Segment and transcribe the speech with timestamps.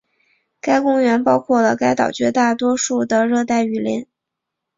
[0.59, 4.07] 该公园包括了该岛绝大多数的热带雨林。